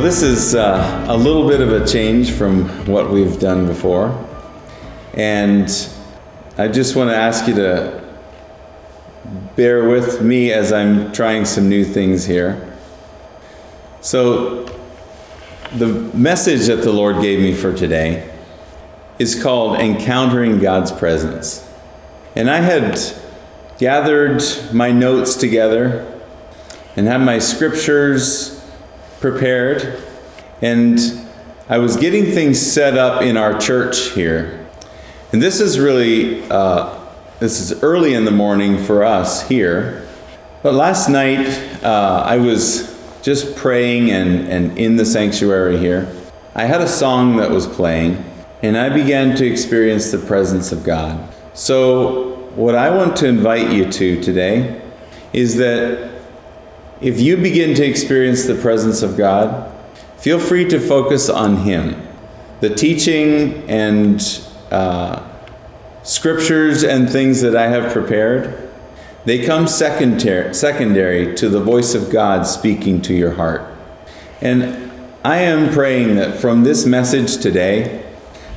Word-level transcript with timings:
Well, 0.00 0.08
this 0.08 0.22
is 0.22 0.54
uh, 0.54 1.04
a 1.10 1.14
little 1.14 1.46
bit 1.46 1.60
of 1.60 1.72
a 1.72 1.86
change 1.86 2.30
from 2.30 2.66
what 2.86 3.10
we've 3.10 3.38
done 3.38 3.66
before. 3.66 4.26
And 5.12 5.68
I 6.56 6.68
just 6.68 6.96
want 6.96 7.10
to 7.10 7.14
ask 7.14 7.46
you 7.46 7.54
to 7.56 8.02
bear 9.56 9.90
with 9.90 10.22
me 10.22 10.52
as 10.54 10.72
I'm 10.72 11.12
trying 11.12 11.44
some 11.44 11.68
new 11.68 11.84
things 11.84 12.24
here. 12.24 12.78
So, 14.00 14.64
the 15.76 15.88
message 16.14 16.68
that 16.68 16.80
the 16.80 16.92
Lord 16.92 17.20
gave 17.20 17.38
me 17.38 17.52
for 17.52 17.70
today 17.70 18.34
is 19.18 19.42
called 19.42 19.78
Encountering 19.78 20.60
God's 20.60 20.92
Presence. 20.92 21.70
And 22.34 22.48
I 22.48 22.62
had 22.62 22.98
gathered 23.76 24.42
my 24.72 24.92
notes 24.92 25.34
together 25.34 26.10
and 26.96 27.06
had 27.06 27.18
my 27.18 27.38
scriptures 27.38 28.59
prepared, 29.20 30.02
and 30.62 30.98
I 31.68 31.78
was 31.78 31.96
getting 31.96 32.24
things 32.24 32.60
set 32.60 32.96
up 32.96 33.22
in 33.22 33.36
our 33.36 33.58
church 33.58 34.10
here. 34.10 34.66
And 35.32 35.40
this 35.40 35.60
is 35.60 35.78
really, 35.78 36.42
uh, 36.50 36.98
this 37.38 37.60
is 37.60 37.82
early 37.82 38.14
in 38.14 38.24
the 38.24 38.30
morning 38.30 38.82
for 38.82 39.04
us 39.04 39.46
here. 39.48 40.08
But 40.62 40.74
last 40.74 41.08
night, 41.08 41.46
uh, 41.84 42.24
I 42.26 42.38
was 42.38 42.98
just 43.22 43.56
praying 43.56 44.10
and, 44.10 44.48
and 44.48 44.78
in 44.78 44.96
the 44.96 45.04
sanctuary 45.04 45.78
here. 45.78 46.12
I 46.54 46.64
had 46.64 46.80
a 46.80 46.88
song 46.88 47.36
that 47.36 47.50
was 47.50 47.66
playing, 47.66 48.24
and 48.62 48.76
I 48.76 48.88
began 48.88 49.36
to 49.36 49.46
experience 49.46 50.10
the 50.10 50.18
presence 50.18 50.72
of 50.72 50.82
God. 50.82 51.32
So, 51.54 52.36
what 52.56 52.74
I 52.74 52.90
want 52.90 53.16
to 53.18 53.28
invite 53.28 53.70
you 53.70 53.90
to 53.92 54.20
today 54.20 54.82
is 55.32 55.56
that 55.56 56.09
if 57.00 57.18
you 57.18 57.36
begin 57.36 57.74
to 57.76 57.84
experience 57.84 58.44
the 58.44 58.54
presence 58.54 59.02
of 59.02 59.16
God, 59.16 59.72
feel 60.18 60.38
free 60.38 60.68
to 60.68 60.78
focus 60.78 61.30
on 61.30 61.58
Him. 61.58 62.06
The 62.60 62.74
teaching 62.74 63.68
and 63.70 64.22
uh, 64.70 65.26
scriptures 66.02 66.82
and 66.82 67.08
things 67.08 67.40
that 67.40 67.56
I 67.56 67.68
have 67.68 67.92
prepared, 67.92 68.70
they 69.24 69.44
come 69.44 69.66
secondary, 69.66 70.54
secondary 70.54 71.34
to 71.36 71.48
the 71.48 71.60
voice 71.60 71.94
of 71.94 72.10
God 72.10 72.46
speaking 72.46 73.00
to 73.02 73.14
your 73.14 73.32
heart. 73.32 73.62
And 74.42 74.90
I 75.24 75.38
am 75.38 75.72
praying 75.72 76.16
that 76.16 76.38
from 76.38 76.64
this 76.64 76.84
message 76.84 77.38
today, 77.38 78.06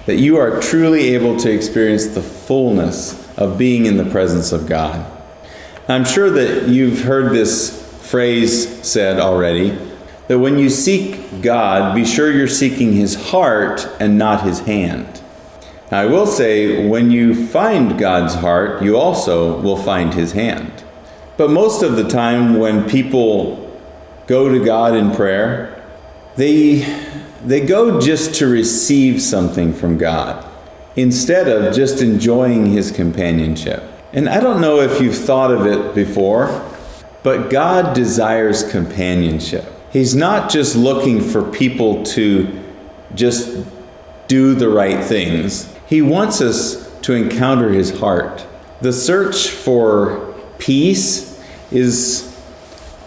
that 0.06 0.16
you 0.16 0.38
are 0.38 0.62
truly 0.62 1.14
able 1.14 1.38
to 1.38 1.50
experience 1.52 2.08
the 2.08 2.22
fullness 2.22 3.20
of 3.38 3.58
being 3.58 3.86
in 3.86 3.96
the 3.96 4.06
presence 4.06 4.52
of 4.52 4.68
God. 4.68 5.10
I'm 5.88 6.06
sure 6.06 6.30
that 6.30 6.68
you've 6.68 7.02
heard 7.02 7.32
this 7.32 7.83
phrase 8.14 8.70
said 8.86 9.20
already 9.20 9.76
that 10.28 10.38
when 10.38 10.60
you 10.60 10.70
seek 10.70 11.42
God, 11.42 11.96
be 11.96 12.06
sure 12.06 12.32
you're 12.32 12.48
seeking 12.48 12.94
His 12.94 13.32
heart 13.32 13.90
and 14.00 14.20
not 14.20 14.44
His 14.44 14.60
hand. 14.60 15.20
Now, 15.92 16.02
I 16.02 16.06
will 16.06 16.28
say, 16.28 16.88
when 16.88 17.10
you 17.10 17.48
find 17.48 17.98
God's 17.98 18.36
heart, 18.36 18.84
you 18.84 18.98
also 18.98 19.60
will 19.62 19.82
find 19.82 20.14
His 20.14 20.34
hand. 20.34 20.84
But 21.38 21.50
most 21.50 21.82
of 21.82 21.96
the 21.96 22.08
time, 22.08 22.60
when 22.60 22.88
people 22.88 23.82
go 24.28 24.48
to 24.48 24.64
God 24.64 24.96
in 24.96 25.16
prayer, 25.16 25.84
they, 26.36 26.82
they 27.44 27.66
go 27.66 28.00
just 28.00 28.36
to 28.36 28.46
receive 28.46 29.24
something 29.24 29.74
from 29.74 29.98
God 29.98 30.48
instead 30.96 31.48
of 31.48 31.74
just 31.74 32.00
enjoying 32.00 32.68
His 32.68 32.92
companionship. 32.92 33.82
And 34.14 34.30
I 34.30 34.40
don't 34.40 34.62
know 34.62 34.82
if 34.82 35.02
you've 35.02 35.18
thought 35.18 35.50
of 35.50 35.66
it 35.66 35.96
before, 35.96 36.70
but 37.24 37.50
God 37.50 37.96
desires 37.96 38.70
companionship. 38.70 39.66
He's 39.92 40.14
not 40.14 40.50
just 40.50 40.76
looking 40.76 41.22
for 41.22 41.50
people 41.50 42.04
to 42.04 42.62
just 43.16 43.66
do 44.28 44.56
the 44.56 44.70
right 44.70 45.04
things, 45.04 45.74
He 45.88 46.02
wants 46.02 46.42
us 46.42 46.90
to 47.02 47.14
encounter 47.14 47.70
His 47.70 48.00
heart. 48.00 48.46
The 48.82 48.94
search 48.94 49.50
for 49.50 50.34
peace 50.58 51.40
is 51.72 52.30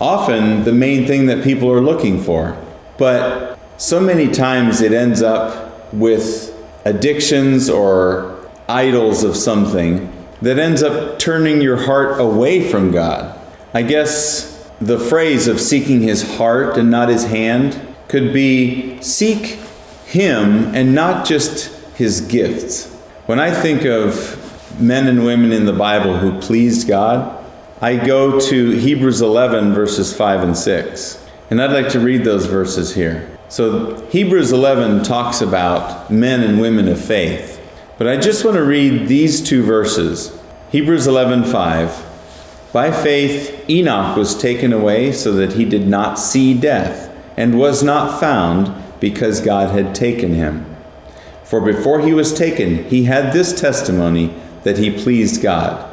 often 0.00 0.64
the 0.64 0.72
main 0.72 1.06
thing 1.06 1.26
that 1.26 1.42
people 1.42 1.70
are 1.70 1.80
looking 1.80 2.22
for. 2.22 2.56
But 2.98 3.58
so 3.76 4.00
many 4.00 4.28
times 4.30 4.80
it 4.80 4.92
ends 4.92 5.22
up 5.22 5.92
with 5.92 6.54
addictions 6.84 7.68
or 7.68 8.48
idols 8.68 9.22
of 9.24 9.36
something 9.36 10.12
that 10.42 10.58
ends 10.58 10.82
up 10.82 11.18
turning 11.18 11.60
your 11.60 11.84
heart 11.84 12.20
away 12.20 12.68
from 12.70 12.90
God. 12.90 13.35
I 13.76 13.82
guess 13.82 14.66
the 14.80 14.98
phrase 14.98 15.48
of 15.48 15.60
seeking 15.60 16.00
his 16.00 16.38
heart 16.38 16.78
and 16.78 16.90
not 16.90 17.10
his 17.10 17.26
hand 17.26 17.78
could 18.08 18.32
be 18.32 18.98
seek 19.02 19.58
him 20.06 20.74
and 20.74 20.94
not 20.94 21.26
just 21.26 21.66
his 21.94 22.22
gifts. 22.22 22.90
When 23.26 23.38
I 23.38 23.50
think 23.50 23.84
of 23.84 24.80
men 24.80 25.06
and 25.06 25.26
women 25.26 25.52
in 25.52 25.66
the 25.66 25.74
Bible 25.74 26.16
who 26.16 26.40
pleased 26.40 26.88
God, 26.88 27.44
I 27.82 27.96
go 27.96 28.40
to 28.40 28.70
Hebrews 28.70 29.20
11, 29.20 29.74
verses 29.74 30.16
5 30.16 30.42
and 30.44 30.56
6. 30.56 31.26
And 31.50 31.60
I'd 31.60 31.72
like 31.72 31.90
to 31.90 32.00
read 32.00 32.24
those 32.24 32.46
verses 32.46 32.94
here. 32.94 33.28
So, 33.50 34.06
Hebrews 34.06 34.52
11 34.52 35.04
talks 35.04 35.42
about 35.42 36.10
men 36.10 36.42
and 36.42 36.62
women 36.62 36.88
of 36.88 36.98
faith. 36.98 37.60
But 37.98 38.08
I 38.08 38.16
just 38.16 38.42
want 38.42 38.56
to 38.56 38.64
read 38.64 39.06
these 39.06 39.46
two 39.46 39.62
verses. 39.62 40.40
Hebrews 40.70 41.06
11, 41.06 41.44
5. 41.44 42.05
By 42.76 42.92
faith, 42.92 43.64
Enoch 43.70 44.18
was 44.18 44.36
taken 44.36 44.70
away 44.70 45.10
so 45.10 45.32
that 45.32 45.54
he 45.54 45.64
did 45.64 45.88
not 45.88 46.18
see 46.18 46.52
death, 46.52 47.10
and 47.34 47.58
was 47.58 47.82
not 47.82 48.20
found 48.20 48.70
because 49.00 49.40
God 49.40 49.70
had 49.70 49.94
taken 49.94 50.34
him. 50.34 50.76
For 51.42 51.62
before 51.62 52.00
he 52.00 52.12
was 52.12 52.34
taken, 52.34 52.84
he 52.84 53.04
had 53.04 53.32
this 53.32 53.58
testimony 53.58 54.34
that 54.64 54.76
he 54.76 54.90
pleased 54.90 55.40
God. 55.40 55.90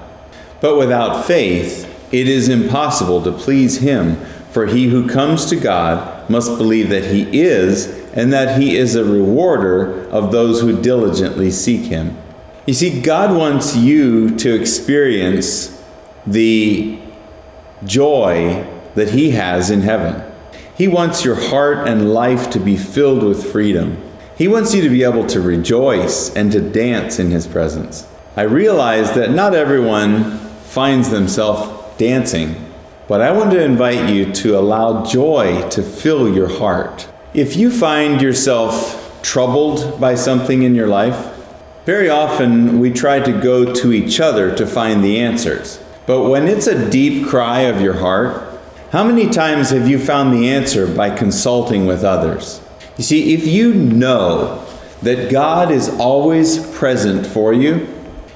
But 0.60 0.78
without 0.78 1.24
faith, 1.24 1.88
it 2.12 2.28
is 2.28 2.50
impossible 2.50 3.24
to 3.24 3.32
please 3.32 3.78
him, 3.78 4.18
for 4.52 4.66
he 4.66 4.90
who 4.90 5.08
comes 5.08 5.46
to 5.46 5.56
God 5.56 6.30
must 6.30 6.58
believe 6.58 6.90
that 6.90 7.06
he 7.06 7.30
is, 7.32 7.88
and 8.14 8.34
that 8.34 8.60
he 8.60 8.76
is 8.76 8.96
a 8.96 9.06
rewarder 9.06 10.06
of 10.10 10.34
those 10.34 10.60
who 10.60 10.82
diligently 10.82 11.50
seek 11.50 11.86
him. 11.86 12.18
You 12.66 12.74
see, 12.74 13.02
God 13.02 13.34
wants 13.34 13.74
you 13.74 14.36
to 14.36 14.54
experience 14.54 15.73
the 16.26 17.00
joy 17.86 18.68
that 18.96 19.10
He 19.10 19.32
has 19.32 19.70
in 19.70 19.82
heaven. 19.82 20.24
He 20.76 20.88
wants 20.88 21.24
your 21.24 21.36
heart 21.36 21.88
and 21.88 22.14
life 22.14 22.50
to 22.52 22.60
be 22.60 22.78
filled 22.78 23.24
with 23.24 23.52
freedom. 23.52 23.98
He 24.38 24.48
wants 24.48 24.74
you 24.74 24.82
to 24.82 24.90
be 24.90 25.04
able 25.04 25.28
to 25.28 25.42
rejoice 25.42 26.34
and 26.36 26.52
to 26.52 26.62
dance 26.62 27.20
in 27.20 27.30
His 27.30 27.46
presence. 27.46 28.08
I 28.36 28.44
realize 28.44 29.14
that 29.14 29.32
not 29.32 29.54
everyone 29.54 30.40
finds 30.64 31.10
themselves 31.12 31.98
dancing, 32.00 32.56
but 33.08 33.22
I 33.22 33.32
want 33.32 33.52
to 33.52 33.64
invite 33.64 34.10
you 34.10 34.32
to 34.34 34.58
allow 34.58 35.06
joy 35.06 35.68
to 35.70 35.84
fill 35.84 36.34
your 36.34 36.48
heart. 36.48 37.08
If 37.34 37.56
you 37.56 37.70
find 37.70 38.22
yourself 38.22 39.22
troubled 39.22 40.00
by 40.00 40.16
something 40.16 40.64
in 40.64 40.74
your 40.74 40.88
life, 40.88 41.30
very 41.86 42.10
often 42.10 42.80
we 42.80 42.92
try 42.92 43.20
to 43.20 43.32
go 43.32 43.74
to 43.74 43.92
each 43.92 44.20
other 44.20 44.56
to 44.56 44.66
find 44.66 45.04
the 45.04 45.20
answers. 45.20 45.83
But 46.06 46.28
when 46.30 46.48
it's 46.48 46.68
a 46.68 46.90
deep 46.90 47.28
cry 47.28 47.62
of 47.62 47.82
your 47.82 47.96
heart, 47.96 48.60
how 48.92 49.04
many 49.04 49.30
times 49.30 49.70
have 49.70 49.88
you 49.88 49.98
found 49.98 50.34
the 50.34 50.50
answer 50.50 50.86
by 50.86 51.16
consulting 51.16 51.86
with 51.86 52.04
others? 52.04 52.62
You 52.98 53.04
see, 53.04 53.34
if 53.34 53.48
you 53.48 53.74
know 53.74 54.66
that 55.02 55.32
God 55.32 55.72
is 55.72 55.90
always 55.90 56.66
present 56.78 57.26
for 57.26 57.54
you, 57.54 57.88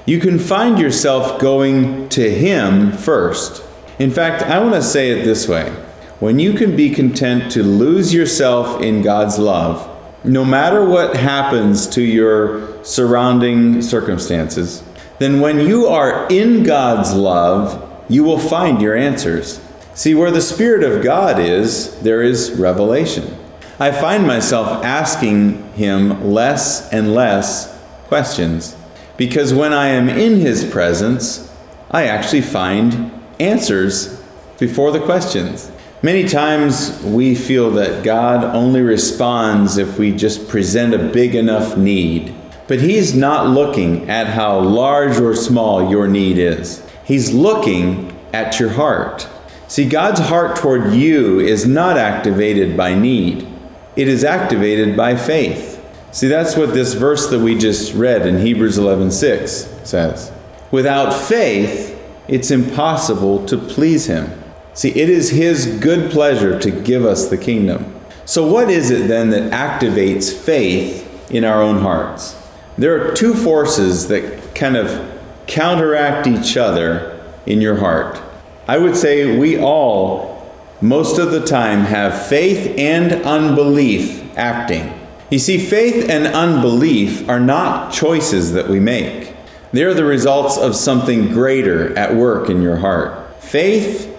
you 0.06 0.18
can 0.18 0.38
find 0.38 0.78
yourself 0.78 1.38
going 1.40 2.08
to 2.08 2.30
Him 2.34 2.92
first. 2.92 3.62
In 3.98 4.10
fact, 4.10 4.42
I 4.42 4.58
want 4.58 4.74
to 4.74 4.82
say 4.82 5.10
it 5.10 5.24
this 5.24 5.46
way 5.46 5.70
when 6.18 6.38
you 6.38 6.54
can 6.54 6.74
be 6.74 6.90
content 6.90 7.52
to 7.52 7.62
lose 7.62 8.12
yourself 8.12 8.82
in 8.82 9.02
God's 9.02 9.38
love, 9.38 9.88
no 10.24 10.44
matter 10.44 10.84
what 10.84 11.16
happens 11.16 11.86
to 11.88 12.02
your 12.02 12.82
surrounding 12.84 13.80
circumstances, 13.82 14.82
then 15.18 15.40
when 15.40 15.60
you 15.60 15.86
are 15.86 16.26
in 16.28 16.62
God's 16.62 17.12
love, 17.14 17.84
you 18.08 18.24
will 18.24 18.38
find 18.38 18.80
your 18.80 18.96
answers. 18.96 19.60
See, 19.94 20.14
where 20.14 20.30
the 20.30 20.40
Spirit 20.40 20.84
of 20.84 21.02
God 21.02 21.38
is, 21.40 21.98
there 22.00 22.22
is 22.22 22.52
revelation. 22.52 23.36
I 23.80 23.90
find 23.90 24.26
myself 24.26 24.84
asking 24.84 25.72
Him 25.72 26.32
less 26.32 26.88
and 26.92 27.14
less 27.14 27.76
questions 28.06 28.76
because 29.16 29.52
when 29.52 29.72
I 29.72 29.88
am 29.88 30.08
in 30.08 30.36
His 30.36 30.64
presence, 30.64 31.52
I 31.90 32.04
actually 32.04 32.42
find 32.42 33.12
answers 33.40 34.22
before 34.58 34.92
the 34.92 35.00
questions. 35.00 35.70
Many 36.02 36.28
times 36.28 37.02
we 37.02 37.34
feel 37.34 37.72
that 37.72 38.04
God 38.04 38.44
only 38.44 38.82
responds 38.82 39.78
if 39.78 39.98
we 39.98 40.12
just 40.12 40.48
present 40.48 40.94
a 40.94 40.98
big 40.98 41.34
enough 41.34 41.76
need. 41.76 42.34
But 42.68 42.80
He's 42.80 43.14
not 43.14 43.48
looking 43.48 44.08
at 44.08 44.28
how 44.28 44.60
large 44.60 45.18
or 45.18 45.34
small 45.34 45.90
your 45.90 46.06
need 46.06 46.38
is. 46.38 46.86
He's 47.04 47.32
looking 47.32 48.16
at 48.32 48.60
your 48.60 48.70
heart. 48.70 49.26
See, 49.66 49.88
God's 49.88 50.20
heart 50.20 50.56
toward 50.56 50.92
you 50.92 51.40
is 51.40 51.66
not 51.66 51.98
activated 51.98 52.76
by 52.76 52.94
need, 52.94 53.48
it 53.96 54.06
is 54.06 54.22
activated 54.22 54.96
by 54.96 55.16
faith. 55.16 55.74
See, 56.12 56.28
that's 56.28 56.56
what 56.56 56.72
this 56.72 56.94
verse 56.94 57.28
that 57.28 57.40
we 57.40 57.56
just 57.56 57.94
read 57.94 58.26
in 58.26 58.38
Hebrews 58.38 58.78
11:6 58.78 59.68
says. 59.84 60.30
Without 60.70 61.12
faith, 61.12 61.98
it's 62.28 62.50
impossible 62.50 63.44
to 63.46 63.56
please 63.56 64.06
him. 64.06 64.30
See, 64.74 64.90
it 64.90 65.08
is 65.08 65.30
his 65.30 65.66
good 65.66 66.10
pleasure 66.10 66.58
to 66.58 66.70
give 66.70 67.04
us 67.04 67.28
the 67.28 67.38
kingdom. 67.38 67.94
So 68.24 68.46
what 68.46 68.70
is 68.70 68.90
it 68.90 69.08
then 69.08 69.30
that 69.30 69.50
activates 69.52 70.32
faith 70.32 71.30
in 71.30 71.44
our 71.44 71.62
own 71.62 71.80
hearts? 71.80 72.36
There 72.78 73.10
are 73.10 73.14
two 73.14 73.34
forces 73.34 74.06
that 74.08 74.54
kind 74.54 74.76
of 74.76 75.20
counteract 75.48 76.26
each 76.28 76.56
other 76.56 77.20
in 77.44 77.60
your 77.60 77.76
heart. 77.76 78.22
I 78.68 78.78
would 78.78 78.96
say 78.96 79.36
we 79.36 79.58
all 79.58 80.38
most 80.80 81.18
of 81.18 81.32
the 81.32 81.44
time 81.44 81.80
have 81.80 82.28
faith 82.28 82.78
and 82.78 83.12
unbelief 83.24 84.24
acting. 84.38 84.94
You 85.28 85.40
see, 85.40 85.58
faith 85.58 86.08
and 86.08 86.26
unbelief 86.28 87.28
are 87.28 87.40
not 87.40 87.92
choices 87.92 88.52
that 88.52 88.68
we 88.68 88.78
make, 88.78 89.34
they 89.72 89.82
are 89.82 89.92
the 89.92 90.04
results 90.04 90.56
of 90.56 90.76
something 90.76 91.32
greater 91.32 91.96
at 91.98 92.14
work 92.14 92.48
in 92.48 92.62
your 92.62 92.76
heart. 92.76 93.42
Faith 93.42 94.16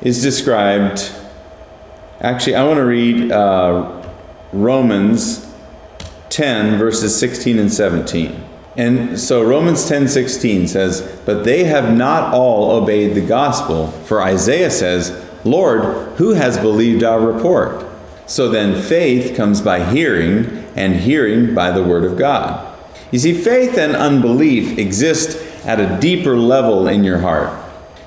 is 0.00 0.22
described, 0.22 1.12
actually, 2.20 2.56
I 2.56 2.64
want 2.64 2.78
to 2.78 2.84
read 2.84 3.30
uh, 3.30 4.10
Romans 4.52 5.46
10, 6.34 6.78
verses 6.78 7.16
16 7.16 7.60
and 7.60 7.72
17. 7.72 8.44
And 8.76 9.20
so 9.20 9.44
Romans 9.44 9.88
10 9.88 10.08
16 10.08 10.66
says, 10.66 11.00
But 11.24 11.44
they 11.44 11.62
have 11.62 11.96
not 11.96 12.34
all 12.34 12.72
obeyed 12.72 13.14
the 13.14 13.24
gospel. 13.24 13.92
For 14.06 14.20
Isaiah 14.20 14.72
says, 14.72 15.24
Lord, 15.44 15.84
who 16.16 16.30
has 16.30 16.58
believed 16.58 17.04
our 17.04 17.20
report? 17.20 17.86
So 18.26 18.48
then 18.48 18.82
faith 18.82 19.36
comes 19.36 19.60
by 19.60 19.88
hearing, 19.88 20.66
and 20.74 20.96
hearing 20.96 21.54
by 21.54 21.70
the 21.70 21.84
word 21.84 22.04
of 22.04 22.18
God. 22.18 22.76
You 23.12 23.20
see, 23.20 23.32
faith 23.32 23.78
and 23.78 23.94
unbelief 23.94 24.76
exist 24.76 25.40
at 25.64 25.78
a 25.78 26.00
deeper 26.00 26.36
level 26.36 26.88
in 26.88 27.04
your 27.04 27.18
heart. 27.18 27.56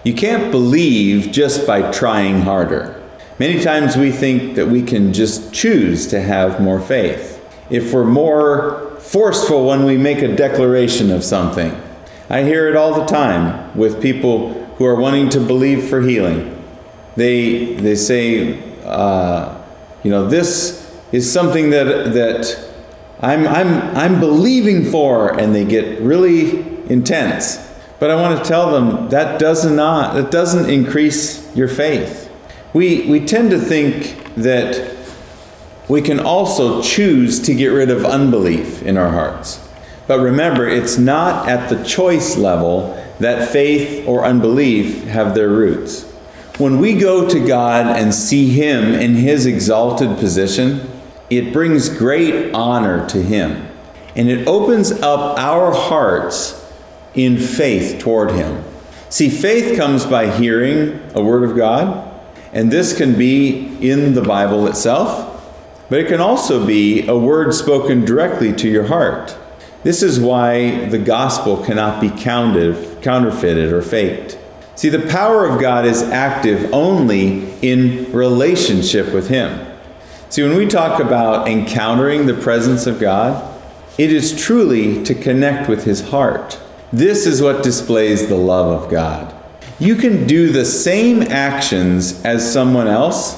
You 0.03 0.13
can't 0.13 0.51
believe 0.51 1.31
just 1.31 1.65
by 1.65 1.91
trying 1.94 2.41
harder. 2.41 3.01
Many 3.39 3.63
times 3.63 3.95
we 3.95 4.12
think 4.12 4.56
that 4.56 4.68
we 4.68 4.81
can 4.81 5.13
just 5.13 5.53
choose 5.53 6.07
to 6.07 6.19
have 6.19 6.59
more 6.59 6.81
faith. 6.81 7.36
If 7.69 7.93
we're 7.93 8.05
more 8.05 8.95
forceful 8.99 9.67
when 9.67 9.85
we 9.85 9.97
make 9.97 10.19
a 10.19 10.35
declaration 10.35 11.11
of 11.11 11.23
something, 11.23 11.79
I 12.29 12.43
hear 12.43 12.67
it 12.67 12.75
all 12.75 12.99
the 12.99 13.05
time 13.05 13.77
with 13.77 14.01
people 14.01 14.53
who 14.75 14.85
are 14.85 14.95
wanting 14.95 15.29
to 15.29 15.39
believe 15.39 15.89
for 15.89 16.01
healing. 16.01 16.53
They, 17.15 17.75
they 17.75 17.95
say, 17.95 18.61
uh, 18.83 19.61
you 20.03 20.11
know, 20.11 20.27
this 20.27 20.97
is 21.11 21.31
something 21.31 21.71
that, 21.71 22.13
that 22.13 22.69
I'm, 23.21 23.47
I'm, 23.47 23.95
I'm 23.95 24.19
believing 24.19 24.85
for, 24.91 25.37
and 25.39 25.55
they 25.55 25.65
get 25.65 25.99
really 26.01 26.59
intense. 26.89 27.67
But 27.99 28.11
I 28.11 28.15
want 28.15 28.37
to 28.41 28.47
tell 28.47 28.71
them 28.71 29.09
that 29.09 29.39
does 29.39 29.65
not 29.65 30.13
that 30.13 30.29
doesn't 30.29 30.69
increase 30.69 31.55
your 31.55 31.67
faith. 31.67 32.31
We 32.73 33.07
we 33.07 33.25
tend 33.25 33.49
to 33.51 33.59
think 33.59 34.35
that 34.35 34.95
we 35.87 36.01
can 36.01 36.19
also 36.19 36.81
choose 36.81 37.39
to 37.41 37.53
get 37.53 37.67
rid 37.67 37.89
of 37.89 38.05
unbelief 38.05 38.81
in 38.81 38.97
our 38.97 39.11
hearts. 39.11 39.67
But 40.07 40.19
remember, 40.19 40.67
it's 40.67 40.97
not 40.97 41.47
at 41.47 41.69
the 41.69 41.83
choice 41.83 42.37
level 42.37 42.93
that 43.19 43.49
faith 43.49 44.07
or 44.07 44.25
unbelief 44.25 45.05
have 45.05 45.33
their 45.33 45.49
roots. 45.49 46.03
When 46.57 46.79
we 46.79 46.95
go 46.95 47.27
to 47.29 47.45
God 47.45 47.85
and 47.97 48.13
see 48.13 48.49
Him 48.49 48.93
in 48.93 49.15
His 49.15 49.45
exalted 49.45 50.17
position, 50.17 50.89
it 51.29 51.53
brings 51.53 51.89
great 51.89 52.53
honor 52.53 53.07
to 53.09 53.21
Him. 53.21 53.67
And 54.15 54.29
it 54.29 54.47
opens 54.47 54.91
up 54.91 55.37
our 55.37 55.71
hearts 55.71 56.65
in 57.13 57.37
faith 57.37 57.99
toward 57.99 58.31
Him. 58.31 58.63
See, 59.09 59.29
faith 59.29 59.77
comes 59.77 60.05
by 60.05 60.31
hearing 60.31 60.99
a 61.13 61.21
Word 61.21 61.49
of 61.49 61.55
God, 61.55 62.11
and 62.51 62.71
this 62.71 62.97
can 62.97 63.17
be 63.17 63.77
in 63.87 64.15
the 64.15 64.21
Bible 64.21 64.67
itself, 64.67 65.26
but 65.89 65.99
it 65.99 66.07
can 66.07 66.19
also 66.21 66.65
be 66.65 67.07
a 67.07 67.17
word 67.17 67.53
spoken 67.53 68.03
directly 68.03 68.53
to 68.53 68.67
your 68.67 68.87
heart. 68.87 69.37
This 69.83 70.03
is 70.03 70.19
why 70.19 70.85
the 70.85 70.97
gospel 70.97 71.63
cannot 71.63 72.01
be 72.01 72.09
counted, 72.09 73.01
counterfeited 73.01 73.71
or 73.71 73.81
faked. 73.81 74.37
See, 74.75 74.89
the 74.89 75.07
power 75.07 75.45
of 75.45 75.61
God 75.61 75.85
is 75.85 76.03
active 76.03 76.71
only 76.73 77.51
in 77.61 78.11
relationship 78.11 79.13
with 79.13 79.29
Him. 79.29 79.65
See, 80.29 80.43
when 80.43 80.57
we 80.57 80.67
talk 80.67 80.99
about 80.99 81.47
encountering 81.47 82.25
the 82.25 82.33
presence 82.33 82.85
of 82.85 82.99
God, 82.99 83.55
it 83.97 84.11
is 84.11 84.39
truly 84.39 85.03
to 85.05 85.15
connect 85.15 85.69
with 85.69 85.85
His 85.85 86.09
heart. 86.09 86.59
This 86.91 87.25
is 87.25 87.41
what 87.41 87.63
displays 87.63 88.27
the 88.27 88.35
love 88.35 88.83
of 88.83 88.91
God. 88.91 89.33
You 89.79 89.95
can 89.95 90.27
do 90.27 90.51
the 90.51 90.65
same 90.65 91.21
actions 91.23 92.23
as 92.23 92.51
someone 92.51 92.87
else 92.87 93.35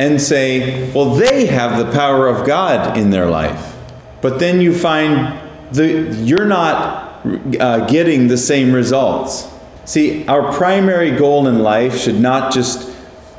and 0.00 0.18
say, 0.18 0.90
well, 0.92 1.14
they 1.14 1.44
have 1.44 1.76
the 1.76 1.92
power 1.92 2.26
of 2.26 2.46
God 2.46 2.96
in 2.96 3.10
their 3.10 3.26
life. 3.26 3.76
But 4.22 4.38
then 4.38 4.62
you 4.62 4.74
find 4.74 5.38
the, 5.72 6.18
you're 6.24 6.46
not 6.46 7.20
uh, 7.60 7.86
getting 7.86 8.28
the 8.28 8.38
same 8.38 8.72
results. 8.72 9.46
See, 9.84 10.26
our 10.26 10.54
primary 10.54 11.10
goal 11.10 11.46
in 11.46 11.58
life 11.58 11.98
should 11.98 12.18
not 12.18 12.50
just 12.50 12.90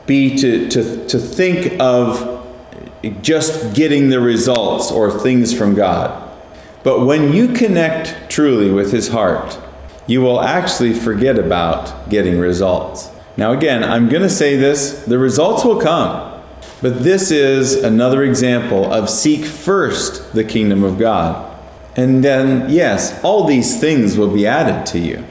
be 0.06 0.38
to, 0.38 0.70
to, 0.70 1.08
to 1.08 1.18
think 1.18 1.80
of 1.80 2.46
just 3.24 3.74
getting 3.74 4.10
the 4.10 4.20
results 4.20 4.92
or 4.92 5.10
things 5.20 5.58
from 5.58 5.74
God. 5.74 6.32
But 6.84 7.08
when 7.08 7.34
you 7.34 7.54
connect 7.54 8.30
truly 8.30 8.70
with 8.70 8.92
His 8.92 9.08
heart, 9.08 9.58
you 10.06 10.22
will 10.22 10.42
actually 10.42 10.94
forget 10.94 11.40
about 11.40 12.08
getting 12.08 12.38
results. 12.38 13.10
Now, 13.36 13.52
again, 13.52 13.84
I'm 13.84 14.10
going 14.10 14.22
to 14.22 14.30
say 14.30 14.58
this 14.58 15.06
the 15.06 15.18
results 15.18 15.66
will 15.66 15.82
come. 15.82 16.31
But 16.82 17.04
this 17.04 17.30
is 17.30 17.76
another 17.84 18.24
example 18.24 18.92
of 18.92 19.10
seek 19.10 19.46
first 19.46 20.34
the 20.34 20.44
kingdom 20.44 20.84
of 20.84 20.98
God. 20.98 21.48
And 21.96 22.24
then, 22.24 22.70
yes, 22.70 23.24
all 23.24 23.46
these 23.46 23.80
things 23.80 24.18
will 24.18 24.34
be 24.34 24.48
added 24.48 24.86
to 24.88 25.00
you. 25.00 25.24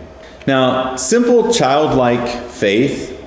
Now, 0.46 0.94
simple 0.96 1.52
childlike 1.52 2.28
faith 2.50 3.20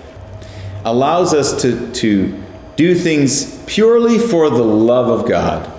allows 0.85 1.33
us 1.33 1.61
to, 1.61 1.91
to 1.93 2.43
do 2.75 2.95
things 2.95 3.61
purely 3.65 4.17
for 4.17 4.49
the 4.49 4.63
love 4.63 5.09
of 5.09 5.27
God. 5.27 5.69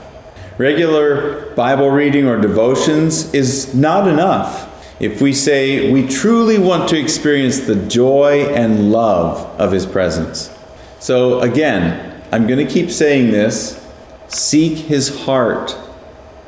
Regular 0.59 1.53
Bible 1.55 1.91
reading 1.91 2.27
or 2.27 2.41
devotions 2.41 3.33
is 3.35 3.75
not 3.75 4.07
enough 4.07 4.71
if 5.01 5.21
we 5.21 5.33
say 5.33 5.93
we 5.93 6.07
truly 6.07 6.59
want 6.59 6.89
to 6.91 6.99
experience 6.99 7.61
the 7.61 7.75
joy 7.87 8.47
and 8.55 8.93
love 8.93 9.39
of 9.61 9.73
His 9.73 9.87
presence. 9.87 10.57
So, 11.01 11.41
again, 11.41 12.14
I'm 12.35 12.49
going 12.49 12.67
to 12.67 12.73
keep 12.73 12.91
saying 12.91 13.31
this 13.31 13.81
seek 14.27 14.77
His 14.77 15.21
heart 15.21 15.79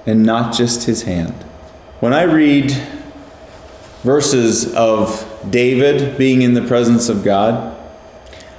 and 0.05 0.25
not 0.25 0.53
just 0.53 0.83
His 0.83 1.05
hand. 1.05 1.33
When 2.01 2.13
I 2.13 2.23
read 2.23 2.73
verses 4.03 4.75
of 4.75 5.25
David 5.49 6.19
being 6.19 6.43
in 6.43 6.55
the 6.55 6.63
presence 6.67 7.09
of 7.09 7.23
God, 7.23 7.79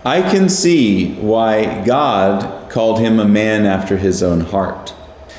I 0.06 0.22
can 0.22 0.48
see 0.48 1.16
why 1.16 1.84
God 1.84 2.72
called 2.72 3.02
him 3.02 3.20
a 3.20 3.28
man 3.28 3.66
after 3.66 3.98
his 3.98 4.24
own 4.24 4.40
heart. 4.40 4.96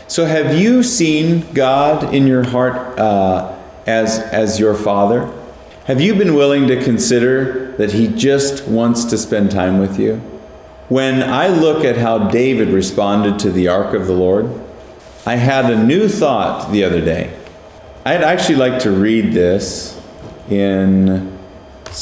So, 0.09 0.27
have 0.27 0.59
you 0.59 0.83
seen 0.83 1.51
God 1.55 2.15
in 2.15 2.27
your 2.27 2.45
heart 2.45 2.99
uh, 2.99 3.57
as, 3.87 4.19
as 4.19 4.61
your 4.61 4.75
father? 4.75 5.33
Have 5.87 6.03
you 6.03 6.15
been 6.15 6.35
willing 6.35 6.67
to 6.67 6.85
consider 6.85 7.73
that 7.79 7.93
he 7.93 8.09
just 8.09 8.69
wants 8.69 9.07
to 9.07 9.17
spend 9.17 9.51
time 9.51 9.79
with 9.79 9.99
you? 9.99 10.21
When 10.89 11.23
I 11.23 11.49
look 11.49 11.85
at 11.85 11.99
how 11.99 12.31
David 12.31 12.69
responded 12.69 13.39
to 13.41 13.51
the 13.51 13.69
ark 13.69 13.93
of 13.93 14.07
the 14.07 14.15
Lord, 14.15 14.49
I 15.27 15.37
had 15.37 15.71
a 15.71 15.85
new 15.85 16.09
thought 16.09 16.73
the 16.73 16.83
other 16.83 17.03
day. 17.03 17.37
I'd 18.07 18.23
actually 18.23 18.57
like 18.57 18.81
to 18.85 18.91
read 18.91 19.35
this 19.35 20.01
in 20.49 21.39
2 21.85 21.93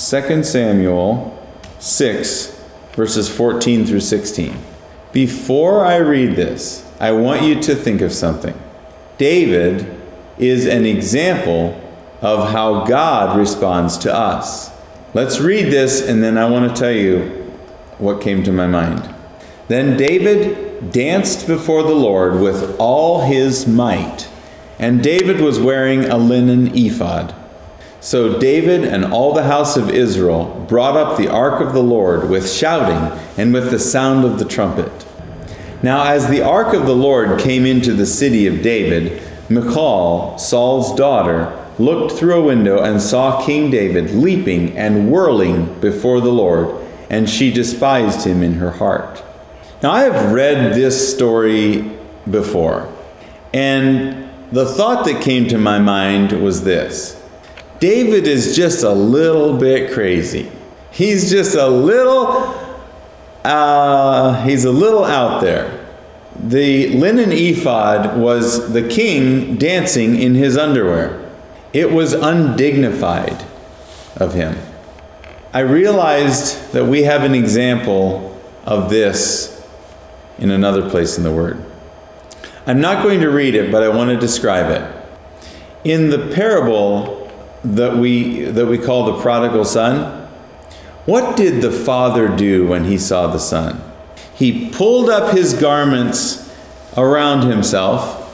Samuel 0.45 1.37
6, 1.81 2.65
verses 2.93 3.29
14 3.29 3.87
through 3.87 4.01
16. 4.01 4.57
Before 5.13 5.85
I 5.85 5.97
read 5.97 6.37
this, 6.37 6.89
I 7.01 7.11
want 7.11 7.43
you 7.43 7.61
to 7.63 7.75
think 7.75 8.01
of 8.03 8.13
something. 8.13 8.57
David 9.19 10.01
is 10.39 10.65
an 10.65 10.87
example 10.87 11.83
of 12.21 12.51
how 12.53 12.85
God 12.85 13.37
responds 13.37 13.99
to 13.99 14.15
us. 14.15 14.71
Let's 15.13 15.41
read 15.41 15.73
this, 15.73 16.07
and 16.07 16.23
then 16.23 16.39
I 16.39 16.49
want 16.49 16.69
to 16.69 16.81
tell 16.81 16.93
you 16.93 17.46
what 17.99 18.21
came 18.21 18.43
to 18.45 18.53
my 18.53 18.67
mind. 18.67 19.15
Then 19.69 19.97
David 19.97 20.93
danced 20.93 21.47
before 21.47 21.83
the 21.83 21.95
Lord 21.95 22.41
with 22.41 22.77
all 22.79 23.23
his 23.23 23.67
might, 23.67 24.29
and 24.79 25.03
David 25.03 25.41
was 25.41 25.59
wearing 25.59 26.05
a 26.05 26.17
linen 26.17 26.77
ephod. 26.77 27.35
So 28.01 28.39
David 28.39 28.85
and 28.85 29.05
all 29.05 29.33
the 29.33 29.45
house 29.45 29.77
of 29.77 29.91
Israel 29.91 30.65
brought 30.69 30.97
up 30.97 31.17
the 31.17 31.29
ark 31.29 31.61
of 31.61 31.73
the 31.73 31.83
Lord 31.83 32.29
with 32.31 32.51
shouting 32.51 33.19
and 33.37 33.53
with 33.53 33.71
the 33.71 33.81
sound 33.81 34.25
of 34.25 34.39
the 34.39 34.45
trumpet. 34.45 34.93
Now, 35.83 36.05
as 36.05 36.29
the 36.29 36.43
ark 36.43 36.73
of 36.73 36.87
the 36.87 36.95
Lord 36.95 37.41
came 37.41 37.67
into 37.67 37.93
the 37.93 38.07
city 38.07 38.47
of 38.47 38.63
David, 38.63 39.23
Michal, 39.49 40.39
Saul's 40.39 40.95
daughter, 40.95 41.53
looked 41.79 42.13
through 42.13 42.35
a 42.35 42.45
window 42.45 42.83
and 42.83 43.01
saw 43.03 43.45
King 43.45 43.71
David 43.71 44.11
leaping 44.11 44.77
and 44.77 45.11
whirling 45.11 45.79
before 45.81 46.21
the 46.21 46.33
Lord, 46.33 46.86
and 47.09 47.29
she 47.29 47.53
despised 47.53 48.27
him 48.27 48.43
in 48.43 48.55
her 48.55 48.73
heart. 48.73 49.23
Now, 49.83 49.93
I 49.93 50.03
have 50.03 50.33
read 50.33 50.75
this 50.75 51.15
story 51.15 51.93
before, 52.31 52.93
and 53.53 54.29
the 54.53 54.67
thought 54.67 55.05
that 55.07 55.23
came 55.23 55.49
to 55.49 55.59
my 55.59 55.79
mind 55.79 56.33
was 56.33 56.65
this 56.65 57.23
David 57.79 58.27
is 58.27 58.57
just 58.57 58.83
a 58.83 58.93
little 58.93 59.57
bit 59.57 59.93
crazy. 59.93 60.51
He's 60.91 61.31
just 61.31 61.55
a 61.55 61.67
little, 61.67 62.55
uh, 63.45 64.43
he's 64.45 64.65
a 64.65 64.73
little 64.73 65.05
out 65.05 65.43
there. 65.43 65.85
The 66.39 66.89
linen 66.89 67.33
ephod 67.33 68.19
was 68.19 68.73
the 68.73 68.87
king 68.89 69.57
dancing 69.57 70.21
in 70.21 70.35
his 70.35 70.57
underwear. 70.57 71.23
It 71.73 71.93
was 71.93 72.15
undignified 72.15 73.45
of 74.17 74.33
him. 74.33 74.57
I 75.53 75.61
realized 75.61 76.73
that 76.73 76.87
we 76.87 77.05
have 77.05 77.23
an 77.23 77.35
example 77.35 78.41
of 78.65 78.91
this 78.91 79.65
in 80.39 80.51
another 80.51 80.91
place 80.91 81.17
in 81.17 81.25
the 81.25 81.33
Word. 81.33 81.65
I'm 82.67 82.81
not 82.81 83.03
going 83.03 83.21
to 83.21 83.31
read 83.31 83.55
it, 83.55 83.71
but 83.71 83.83
I 83.83 83.89
want 83.89 84.11
to 84.11 84.19
describe 84.19 84.71
it. 84.71 84.93
In 85.85 86.11
the 86.11 86.35
parable 86.35 87.31
that 87.65 87.97
we, 87.97 88.43
that 88.45 88.67
we 88.67 88.77
call 88.77 89.07
the 89.13 89.23
prodigal 89.23 89.65
son, 89.65 90.29
what 91.05 91.37
did 91.37 91.63
the 91.63 91.71
father 91.71 92.29
do 92.29 92.67
when 92.67 92.85
he 92.85 92.99
saw 92.99 93.29
the 93.29 93.39
son? 93.39 93.81
He 94.35 94.69
pulled 94.71 95.09
up 95.09 95.35
his 95.35 95.55
garments 95.55 96.53
around 96.97 97.49
himself 97.49 98.25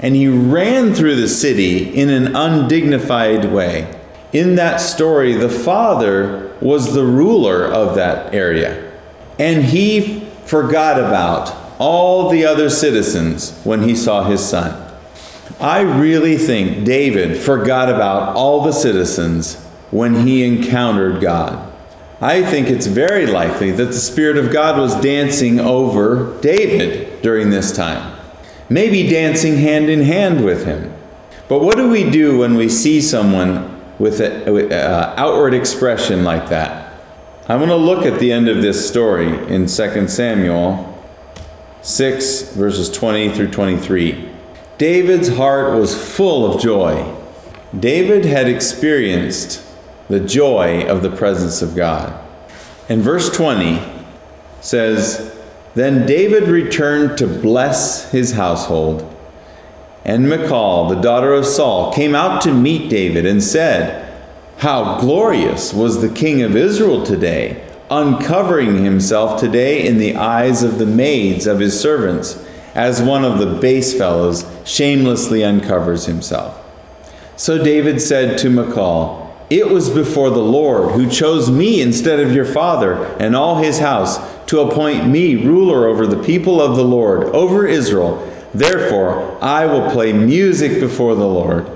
and 0.00 0.14
he 0.14 0.28
ran 0.28 0.92
through 0.92 1.16
the 1.16 1.28
city 1.28 1.94
in 1.94 2.10
an 2.10 2.34
undignified 2.34 3.46
way. 3.46 3.95
In 4.36 4.56
that 4.56 4.82
story, 4.82 5.32
the 5.32 5.48
father 5.48 6.52
was 6.60 6.92
the 6.92 7.06
ruler 7.06 7.64
of 7.64 7.94
that 7.94 8.34
area. 8.34 8.92
And 9.38 9.64
he 9.64 10.28
forgot 10.44 10.98
about 10.98 11.56
all 11.78 12.28
the 12.28 12.44
other 12.44 12.68
citizens 12.68 13.58
when 13.64 13.84
he 13.84 13.96
saw 13.96 14.24
his 14.24 14.46
son. 14.46 14.92
I 15.58 15.80
really 15.80 16.36
think 16.36 16.84
David 16.84 17.38
forgot 17.38 17.88
about 17.88 18.36
all 18.36 18.62
the 18.62 18.72
citizens 18.72 19.54
when 19.90 20.26
he 20.26 20.44
encountered 20.44 21.22
God. 21.22 21.72
I 22.20 22.42
think 22.42 22.68
it's 22.68 22.86
very 22.86 23.26
likely 23.26 23.70
that 23.70 23.86
the 23.86 23.94
Spirit 23.94 24.36
of 24.36 24.52
God 24.52 24.78
was 24.78 25.00
dancing 25.00 25.58
over 25.60 26.38
David 26.42 27.22
during 27.22 27.48
this 27.48 27.74
time, 27.74 28.20
maybe 28.68 29.08
dancing 29.08 29.56
hand 29.56 29.88
in 29.88 30.02
hand 30.02 30.44
with 30.44 30.66
him. 30.66 30.92
But 31.48 31.62
what 31.62 31.78
do 31.78 31.88
we 31.88 32.10
do 32.10 32.36
when 32.36 32.54
we 32.54 32.68
see 32.68 33.00
someone 33.00 33.75
with 33.98 34.20
an 34.20 34.72
uh, 34.72 35.14
outward 35.16 35.54
expression 35.54 36.24
like 36.24 36.48
that? 36.48 36.92
I 37.48 37.56
want 37.56 37.70
to 37.70 37.76
look 37.76 38.04
at 38.04 38.18
the 38.18 38.32
end 38.32 38.48
of 38.48 38.60
this 38.60 38.88
story 38.88 39.28
in 39.48 39.66
2 39.66 40.08
Samuel 40.08 40.92
6, 41.82 42.54
verses 42.54 42.90
20 42.90 43.32
through 43.32 43.50
23. 43.52 44.30
David's 44.78 45.28
heart 45.36 45.78
was 45.78 45.94
full 45.94 46.52
of 46.52 46.60
joy. 46.60 47.14
David 47.78 48.24
had 48.24 48.48
experienced 48.48 49.64
the 50.08 50.20
joy 50.20 50.86
of 50.88 51.02
the 51.02 51.10
presence 51.10 51.62
of 51.62 51.76
God. 51.76 52.20
And 52.88 53.02
verse 53.02 53.30
20 53.30 53.80
says, 54.60 55.36
Then 55.74 56.06
David 56.06 56.48
returned 56.48 57.16
to 57.18 57.26
bless 57.26 58.10
his 58.10 58.32
household. 58.32 59.15
And 60.06 60.30
Michal, 60.30 60.88
the 60.88 61.00
daughter 61.02 61.34
of 61.34 61.44
Saul, 61.44 61.92
came 61.92 62.14
out 62.14 62.40
to 62.42 62.54
meet 62.54 62.88
David 62.88 63.26
and 63.26 63.42
said, 63.42 64.06
how 64.58 64.98
glorious 65.00 65.74
was 65.74 66.00
the 66.00 66.08
king 66.08 66.40
of 66.40 66.56
Israel 66.56 67.04
today, 67.04 67.62
uncovering 67.90 68.84
himself 68.84 69.38
today 69.38 69.86
in 69.86 69.98
the 69.98 70.16
eyes 70.16 70.62
of 70.62 70.78
the 70.78 70.86
maids 70.86 71.46
of 71.46 71.60
his 71.60 71.78
servants, 71.78 72.42
as 72.74 73.02
one 73.02 73.22
of 73.22 73.38
the 73.38 73.60
base 73.60 73.96
fellows 73.96 74.46
shamelessly 74.64 75.44
uncovers 75.44 76.06
himself. 76.06 76.58
So 77.36 77.62
David 77.62 78.00
said 78.00 78.38
to 78.38 78.48
Michal, 78.48 79.36
It 79.50 79.68
was 79.68 79.90
before 79.90 80.30
the 80.30 80.38
Lord 80.38 80.92
who 80.92 81.10
chose 81.10 81.50
me 81.50 81.82
instead 81.82 82.18
of 82.18 82.32
your 82.32 82.46
father 82.46 83.04
and 83.20 83.36
all 83.36 83.56
his 83.56 83.80
house 83.80 84.16
to 84.46 84.60
appoint 84.60 85.06
me 85.06 85.34
ruler 85.34 85.86
over 85.86 86.06
the 86.06 86.22
people 86.22 86.62
of 86.62 86.76
the 86.76 86.84
Lord, 86.84 87.24
over 87.24 87.66
Israel. 87.66 88.16
Therefore, 88.56 89.38
I 89.42 89.66
will 89.66 89.90
play 89.90 90.12
music 90.12 90.80
before 90.80 91.14
the 91.14 91.26
Lord 91.26 91.70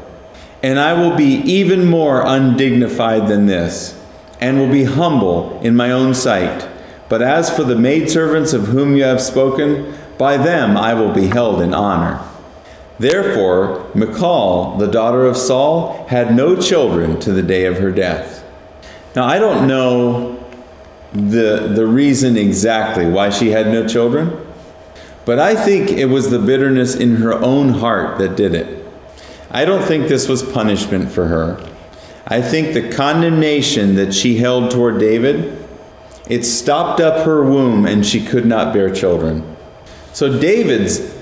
and 0.62 0.78
I 0.78 0.92
will 0.92 1.16
be 1.16 1.36
even 1.40 1.86
more 1.86 2.22
undignified 2.24 3.28
than 3.28 3.46
this, 3.46 3.98
and 4.40 4.58
will 4.58 4.70
be 4.70 4.84
humble 4.84 5.58
in 5.62 5.74
my 5.74 5.90
own 5.90 6.14
sight. 6.14 6.68
But 7.08 7.22
as 7.22 7.54
for 7.54 7.64
the 7.64 7.76
maidservants 7.76 8.52
of 8.52 8.68
whom 8.68 8.94
you 8.94 9.04
have 9.04 9.22
spoken, 9.22 9.94
by 10.18 10.36
them 10.36 10.76
I 10.76 10.94
will 10.94 11.12
be 11.12 11.26
held 11.26 11.62
in 11.62 11.72
honor. 11.72 12.22
Therefore, 12.98 13.90
Michal, 13.94 14.76
the 14.76 14.86
daughter 14.86 15.24
of 15.24 15.36
Saul, 15.36 16.06
had 16.08 16.34
no 16.36 16.60
children 16.60 17.18
to 17.20 17.32
the 17.32 17.42
day 17.42 17.64
of 17.64 17.78
her 17.78 17.90
death. 17.90 18.44
Now, 19.16 19.24
I 19.24 19.38
don't 19.38 19.66
know 19.66 20.38
the, 21.12 21.72
the 21.74 21.86
reason 21.86 22.36
exactly 22.36 23.06
why 23.06 23.30
she 23.30 23.48
had 23.48 23.68
no 23.68 23.88
children, 23.88 24.46
but 25.24 25.38
I 25.38 25.54
think 25.54 25.90
it 25.90 26.06
was 26.06 26.30
the 26.30 26.38
bitterness 26.38 26.94
in 26.94 27.16
her 27.16 27.34
own 27.34 27.70
heart 27.70 28.18
that 28.18 28.36
did 28.36 28.54
it. 28.54 28.86
I 29.50 29.64
don't 29.64 29.82
think 29.82 30.08
this 30.08 30.28
was 30.28 30.42
punishment 30.42 31.10
for 31.10 31.26
her. 31.26 31.66
I 32.26 32.40
think 32.40 32.72
the 32.72 32.90
condemnation 32.90 33.96
that 33.96 34.14
she 34.14 34.36
held 34.36 34.70
toward 34.70 34.98
David, 34.98 35.66
it 36.28 36.44
stopped 36.44 37.00
up 37.00 37.26
her 37.26 37.42
womb 37.42 37.86
and 37.86 38.06
she 38.06 38.24
could 38.24 38.46
not 38.46 38.72
bear 38.72 38.94
children. 38.94 39.56
So 40.12 40.38
David's 40.38 41.16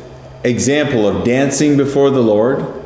example 0.44 1.08
of 1.08 1.24
dancing 1.24 1.76
before 1.76 2.10
the 2.10 2.22
Lord 2.22 2.84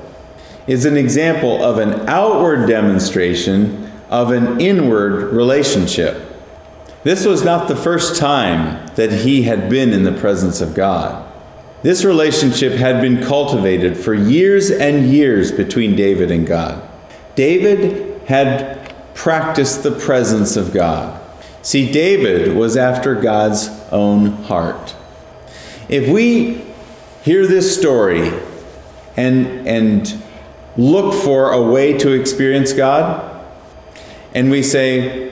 is 0.66 0.84
an 0.84 0.96
example 0.96 1.62
of 1.62 1.78
an 1.78 2.08
outward 2.08 2.68
demonstration 2.68 3.90
of 4.08 4.30
an 4.30 4.60
inward 4.60 5.32
relationship. 5.32 6.21
This 7.04 7.26
was 7.26 7.44
not 7.44 7.66
the 7.66 7.76
first 7.76 8.16
time 8.16 8.86
that 8.94 9.10
he 9.10 9.42
had 9.42 9.68
been 9.68 9.92
in 9.92 10.04
the 10.04 10.12
presence 10.12 10.60
of 10.60 10.74
God. 10.74 11.28
This 11.82 12.04
relationship 12.04 12.74
had 12.74 13.00
been 13.02 13.24
cultivated 13.24 13.96
for 13.96 14.14
years 14.14 14.70
and 14.70 15.08
years 15.08 15.50
between 15.50 15.96
David 15.96 16.30
and 16.30 16.46
God. 16.46 16.88
David 17.34 18.20
had 18.26 18.94
practiced 19.14 19.82
the 19.82 19.90
presence 19.90 20.56
of 20.56 20.72
God. 20.72 21.20
See, 21.62 21.90
David 21.90 22.56
was 22.56 22.76
after 22.76 23.16
God's 23.16 23.68
own 23.90 24.26
heart. 24.44 24.94
If 25.88 26.08
we 26.08 26.64
hear 27.22 27.46
this 27.48 27.76
story 27.76 28.32
and, 29.16 29.66
and 29.66 30.22
look 30.76 31.14
for 31.14 31.50
a 31.50 31.62
way 31.62 31.98
to 31.98 32.12
experience 32.12 32.72
God, 32.72 33.44
and 34.34 34.50
we 34.50 34.62
say, 34.62 35.31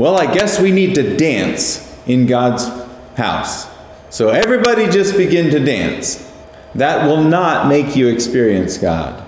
well, 0.00 0.16
I 0.16 0.32
guess 0.32 0.58
we 0.58 0.72
need 0.72 0.94
to 0.94 1.14
dance 1.18 1.94
in 2.06 2.24
God's 2.24 2.64
house. 3.18 3.68
So 4.08 4.30
everybody 4.30 4.88
just 4.88 5.14
begin 5.14 5.50
to 5.50 5.60
dance. 5.62 6.26
That 6.74 7.06
will 7.06 7.22
not 7.22 7.68
make 7.68 7.94
you 7.96 8.08
experience 8.08 8.78
God. 8.78 9.22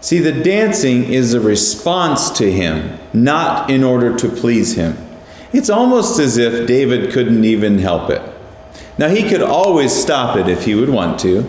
See, 0.00 0.18
the 0.18 0.32
dancing 0.32 1.04
is 1.04 1.32
a 1.32 1.40
response 1.40 2.30
to 2.38 2.50
Him, 2.50 2.98
not 3.12 3.70
in 3.70 3.84
order 3.84 4.16
to 4.16 4.28
please 4.28 4.74
Him. 4.74 4.98
It's 5.52 5.70
almost 5.70 6.18
as 6.18 6.38
if 6.38 6.66
David 6.66 7.12
couldn't 7.12 7.44
even 7.44 7.78
help 7.78 8.10
it. 8.10 8.22
Now, 8.98 9.10
he 9.10 9.28
could 9.28 9.42
always 9.42 9.94
stop 9.94 10.36
it 10.36 10.48
if 10.48 10.64
he 10.64 10.74
would 10.74 10.90
want 10.90 11.20
to. 11.20 11.48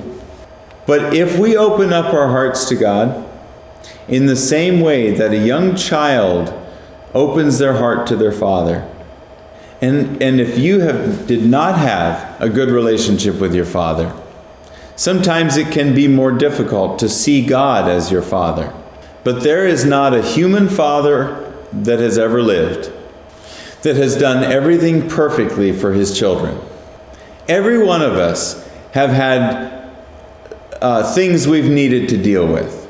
But 0.85 1.15
if 1.15 1.39
we 1.39 1.57
open 1.57 1.91
up 1.93 2.13
our 2.13 2.27
hearts 2.27 2.69
to 2.69 2.75
God, 2.75 3.27
in 4.07 4.27
the 4.27 4.35
same 4.35 4.81
way 4.81 5.15
that 5.15 5.31
a 5.31 5.43
young 5.43 5.75
child 5.75 6.53
opens 7.13 7.57
their 7.57 7.73
heart 7.73 8.07
to 8.07 8.15
their 8.15 8.31
father, 8.31 8.89
and, 9.81 10.21
and 10.21 10.41
if 10.41 10.57
you 10.57 10.79
have, 10.79 11.27
did 11.27 11.45
not 11.45 11.77
have 11.77 12.41
a 12.41 12.49
good 12.49 12.69
relationship 12.69 13.35
with 13.35 13.53
your 13.53 13.65
father, 13.65 14.13
sometimes 14.95 15.55
it 15.57 15.71
can 15.71 15.93
be 15.93 16.07
more 16.07 16.31
difficult 16.31 16.97
to 16.99 17.09
see 17.09 17.45
God 17.45 17.89
as 17.89 18.11
your 18.11 18.23
father. 18.23 18.73
But 19.23 19.43
there 19.43 19.67
is 19.67 19.85
not 19.85 20.13
a 20.13 20.21
human 20.21 20.67
father 20.67 21.53
that 21.71 21.99
has 21.99 22.17
ever 22.17 22.41
lived 22.41 22.91
that 23.81 23.95
has 23.95 24.15
done 24.17 24.43
everything 24.43 25.07
perfectly 25.07 25.71
for 25.71 25.93
his 25.93 26.17
children. 26.17 26.59
Every 27.47 27.81
one 27.81 28.01
of 28.01 28.13
us 28.13 28.67
have 28.91 29.11
had 29.11 29.93
uh, 30.81 31.13
things 31.13 31.47
we've 31.47 31.69
needed 31.69 32.09
to 32.09 32.17
deal 32.17 32.45
with. 32.45 32.89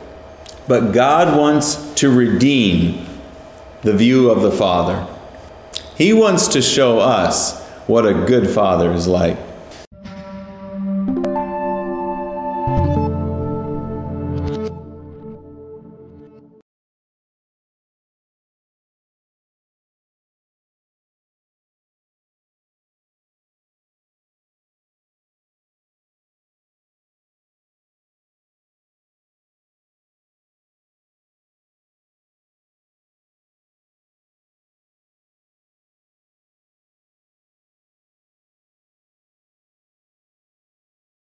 But 0.68 0.92
God 0.92 1.38
wants 1.38 1.94
to 1.96 2.10
redeem 2.10 3.07
the 3.82 3.94
view 3.94 4.30
of 4.30 4.42
the 4.42 4.52
Father. 4.52 5.08
He 5.96 6.14
wants 6.14 6.48
to 6.50 6.62
show 6.62 7.00
us 7.00 7.64
what 7.88 8.06
a 8.06 8.14
good 8.14 8.50
Father 8.50 8.92
is 8.92 9.08
like. 9.08 9.38